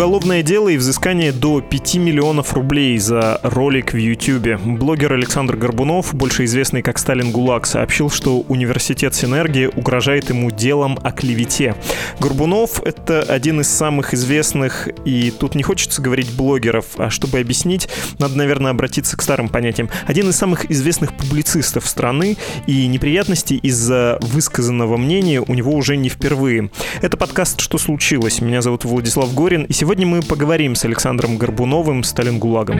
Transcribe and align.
Уголовное 0.00 0.42
дело 0.42 0.70
и 0.70 0.78
взыскание 0.78 1.30
до 1.30 1.60
5 1.60 1.96
миллионов 1.96 2.54
рублей 2.54 2.96
за 2.96 3.38
ролик 3.42 3.92
в 3.92 3.98
YouTube. 3.98 4.58
Блогер 4.58 5.12
Александр 5.12 5.56
Горбунов, 5.56 6.14
больше 6.14 6.46
известный 6.46 6.80
как 6.80 6.98
Сталин 6.98 7.32
ГУЛАГ, 7.32 7.66
сообщил, 7.66 8.08
что 8.08 8.40
университет 8.40 9.14
Синергия 9.14 9.68
угрожает 9.68 10.30
ему 10.30 10.50
делом 10.50 10.98
о 11.02 11.12
клевете. 11.12 11.74
Горбунов— 12.18 12.82
это 12.84 13.20
один 13.20 13.60
из 13.60 13.68
самых 13.68 14.14
известных, 14.14 14.88
и 15.04 15.30
тут 15.30 15.54
не 15.54 15.62
хочется 15.62 16.00
говорить 16.00 16.34
блогеров, 16.34 16.86
а 16.96 17.10
чтобы 17.10 17.38
объяснить, 17.38 17.90
надо, 18.18 18.38
наверное, 18.38 18.70
обратиться 18.70 19.18
к 19.18 19.22
старым 19.22 19.50
понятиям. 19.50 19.90
Один 20.06 20.30
из 20.30 20.36
самых 20.36 20.70
известных 20.70 21.14
публицистов 21.14 21.86
страны, 21.86 22.38
и 22.66 22.86
неприятности 22.86 23.52
из-за 23.52 24.18
высказанного 24.22 24.96
мнения 24.96 25.42
у 25.46 25.52
него 25.52 25.74
уже 25.74 25.98
не 25.98 26.08
впервые. 26.08 26.70
Это 27.02 27.18
подкаст 27.18 27.60
«Что 27.60 27.76
случилось?». 27.76 28.40
Меня 28.40 28.62
зовут 28.62 28.86
Владислав 28.86 29.34
Горин, 29.34 29.64
и 29.64 29.74
сегодня 29.74 29.89
мы 30.04 30.22
поговорим 30.22 30.76
с 30.76 30.84
Александром 30.84 31.36
Горбуновым, 31.36 32.04
Сталингулагом. 32.04 32.78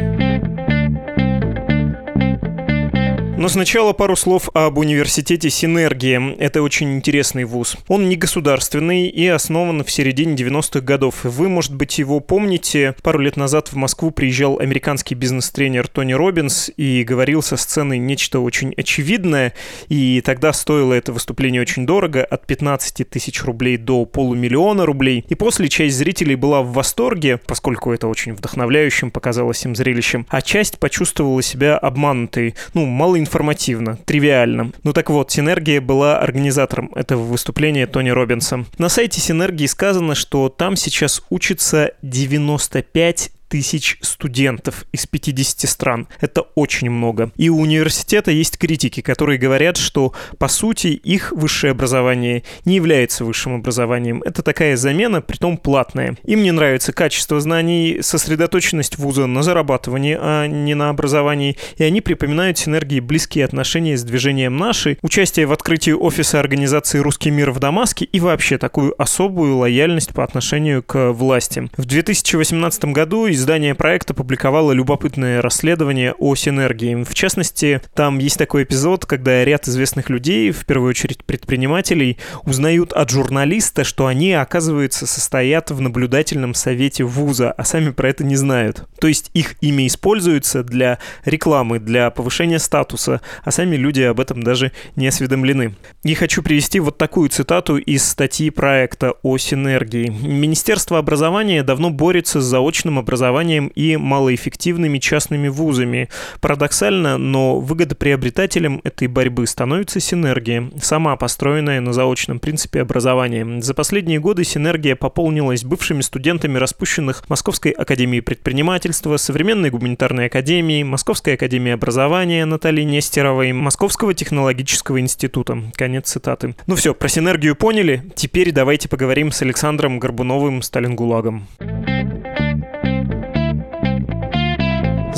Но 3.41 3.49
сначала 3.49 3.95
пару 3.95 4.17
слов 4.17 4.51
об 4.53 4.77
университете 4.77 5.49
Синергия. 5.49 6.37
Это 6.39 6.61
очень 6.61 6.95
интересный 6.97 7.45
вуз. 7.45 7.79
Он 7.89 8.07
не 8.07 8.17
государственный 8.17 9.09
и 9.09 9.27
основан 9.29 9.83
в 9.83 9.91
середине 9.91 10.35
90-х 10.35 10.81
годов. 10.81 11.25
Вы, 11.25 11.49
может 11.49 11.75
быть, 11.75 11.99
его 11.99 12.21
помните. 12.21 12.95
Пару 13.03 13.19
лет 13.19 13.39
назад 13.39 13.69
в 13.69 13.77
Москву 13.77 14.11
приезжал 14.11 14.59
американский 14.59 15.15
бизнес-тренер 15.15 15.89
Тони 15.89 16.13
Робинс 16.13 16.71
и 16.77 17.03
говорил 17.03 17.41
со 17.41 17.57
сцены 17.57 17.97
нечто 17.97 18.41
очень 18.41 18.75
очевидное. 18.77 19.55
И 19.89 20.21
тогда 20.21 20.53
стоило 20.53 20.93
это 20.93 21.15
выступление 21.15 21.63
очень 21.63 21.87
дорого, 21.87 22.23
от 22.23 22.47
15 22.47 23.09
тысяч 23.09 23.43
рублей 23.43 23.79
до 23.79 24.05
полумиллиона 24.05 24.85
рублей. 24.85 25.25
И 25.31 25.35
после 25.35 25.71
часть 25.71 25.97
зрителей 25.97 26.35
была 26.35 26.61
в 26.61 26.75
восторге, 26.75 27.39
поскольку 27.39 27.91
это 27.91 28.07
очень 28.07 28.35
вдохновляющим 28.35 29.11
показалось 29.11 29.65
им 29.65 29.75
зрелищем, 29.75 30.27
а 30.29 30.43
часть 30.43 30.79
почувствовала 30.79 31.41
себя 31.41 31.79
обманутой. 31.79 32.55
Ну, 32.75 32.85
мало 32.85 33.17
информативно, 33.31 33.97
тривиально. 34.05 34.73
Ну 34.83 34.93
так 34.93 35.09
вот, 35.09 35.31
Синергия 35.31 35.81
была 35.81 36.19
организатором 36.19 36.91
этого 36.97 37.23
выступления 37.23 37.87
Тони 37.87 38.11
Робинса. 38.11 38.65
На 38.79 38.89
сайте 38.89 39.21
Синергии 39.21 39.67
сказано, 39.67 40.17
что 40.17 40.49
там 40.49 40.75
сейчас 40.75 41.23
учится 41.31 41.93
95 42.03 43.31
тысяч 43.51 43.99
студентов 44.01 44.87
из 44.93 45.07
50 45.07 45.69
стран. 45.69 46.09
Это 46.21 46.43
очень 46.55 46.89
много. 46.89 47.33
И 47.37 47.51
у 47.51 47.59
университета 47.59 48.31
есть 48.31 48.57
критики, 48.57 49.01
которые 49.03 49.39
говорят, 49.39 49.77
что, 49.77 50.15
по 50.39 50.49
сути, 50.49 50.87
их 50.87 51.33
высшее 51.33 51.73
образование 51.73 52.45
не 52.65 52.77
является 52.77 53.25
высшим 53.25 53.57
образованием. 53.57 54.23
Это 54.23 54.43
такая 54.43 54.77
замена, 54.77 55.21
притом 55.21 55.59
платная. 55.59 56.17
Им 56.25 56.45
не 56.45 56.53
нравится 56.53 56.93
качество 56.93 57.41
знаний, 57.41 57.99
сосредоточенность 58.03 58.99
вуза 58.99 59.27
на 59.27 59.43
зарабатывании, 59.43 60.17
а 60.19 60.47
не 60.47 60.75
на 60.75 60.89
образовании. 60.89 61.57
И 61.77 61.83
они 61.83 62.01
припоминают 62.01 62.57
синергии 62.57 63.01
близкие 63.01 63.45
отношения 63.45 63.97
с 63.97 64.05
движением 64.05 64.57
«Наши», 64.57 64.97
участие 65.03 65.47
в 65.47 65.53
открытии 65.53 65.91
офиса 65.91 66.39
организации 66.39 66.99
«Русский 66.99 67.33
мир» 67.33 67.51
в 67.51 67.59
Дамаске 67.59 68.05
и 68.05 68.21
вообще 68.21 68.59
такую 68.59 68.95
особую 69.03 69.57
лояльность 69.57 70.15
по 70.15 70.23
отношению 70.23 70.85
к 70.85 71.11
власти. 71.11 71.69
В 71.77 71.85
2018 71.85 72.85
году 72.87 73.27
из 73.27 73.40
издание 73.41 73.75
проекта 73.75 74.13
публиковало 74.13 74.73
любопытное 74.73 75.41
расследование 75.41 76.13
о 76.19 76.35
синергии. 76.35 77.03
В 77.03 77.15
частности, 77.15 77.81
там 77.95 78.19
есть 78.19 78.37
такой 78.37 78.65
эпизод, 78.65 79.07
когда 79.07 79.43
ряд 79.45 79.67
известных 79.67 80.11
людей, 80.11 80.51
в 80.51 80.67
первую 80.67 80.91
очередь 80.91 81.25
предпринимателей, 81.25 82.19
узнают 82.45 82.93
от 82.93 83.09
журналиста, 83.11 83.83
что 83.83 84.07
они, 84.07 84.35
оказывается, 84.35 85.07
состоят 85.07 85.71
в 85.71 85.81
наблюдательном 85.81 86.53
совете 86.53 87.05
вуза, 87.05 87.51
а 87.53 87.65
сами 87.65 87.91
про 87.91 88.11
это 88.11 88.25
не 88.25 88.37
знают. 88.37 88.87
То 89.01 89.09
есть 89.09 89.31
их 89.33 89.55
имя 89.63 89.87
используется 89.87 90.63
для 90.63 90.99
рекламы, 91.25 91.79
для 91.79 92.11
повышения 92.11 92.59
статуса, 92.59 93.23
а 93.43 93.51
сами 93.51 93.77
люди 93.77 94.03
об 94.03 94.21
этом 94.21 94.43
даже 94.43 94.73
не 94.97 95.09
осведомлены. 95.09 95.77
И 96.03 96.13
хочу 96.13 96.43
привести 96.43 96.79
вот 96.79 96.99
такую 96.99 97.31
цитату 97.31 97.79
из 97.79 98.05
статьи 98.05 98.51
проекта 98.51 99.15
о 99.23 99.39
синергии. 99.39 100.11
Министерство 100.11 100.99
образования 100.99 101.63
давно 101.63 101.89
борется 101.89 102.43
с 102.43 102.45
заочным 102.45 102.99
образованием 102.99 103.30
образованием 103.31 103.69
и 103.69 103.97
малоэффективными 103.97 104.99
частными 104.99 105.49
вузами. 105.49 106.09
Парадоксально, 106.41 107.17
но 107.17 107.61
выгодоприобретателем 107.61 108.81
этой 108.85 109.07
борьбы 109.07 109.47
становится 109.47 110.01
Синергия, 110.01 110.71
сама 110.83 111.17
построенная 111.17 111.81
на 111.81 111.93
заочном 111.93 112.41
принципе 112.41 112.83
образования. 112.83 113.61
За 113.63 113.73
последние 113.73 114.19
годы 114.19 114.45
Синергия 114.45 114.97
пополнилась 114.97 115.65
бывшими 115.65 116.01
студентами 116.01 116.59
распущенных 116.59 117.29
Московской 117.29 117.71
академии 117.71 118.21
предпринимательства, 118.21 119.17
Современной 119.17 119.71
гуманитарной 119.71 120.27
академии, 120.27 120.83
Московской 120.83 121.35
академии 121.35 121.73
образования 121.73 122.45
Натальи 122.45 122.83
Нестеровой, 122.83 123.53
Московского 123.53 124.13
технологического 124.13 125.01
института. 125.01 125.63
Конец 125.75 126.11
цитаты. 126.11 126.57
Ну 126.67 126.75
все, 126.75 126.95
про 126.95 127.09
Синергию 127.09 127.55
поняли? 127.55 128.03
Теперь 128.17 128.51
давайте 128.51 128.89
поговорим 128.89 129.31
с 129.31 129.43
Александром 129.43 129.99
Горбуновым 130.01 130.63
Сталингулагом. 130.63 131.47